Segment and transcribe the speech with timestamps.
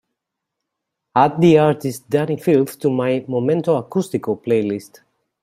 [1.23, 5.03] add the artist dani filth to my momento acústico playlist